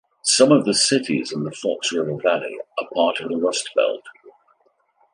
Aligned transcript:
Some 0.23 0.51
of 0.51 0.65
cities 0.75 1.31
in 1.31 1.43
the 1.43 1.51
Fox 1.51 1.91
River 1.91 2.17
Valley 2.23 2.57
are 2.79 2.87
part 2.91 3.19
of 3.19 3.29
the 3.29 3.37
Rust 3.37 3.69
Belt. 3.75 4.01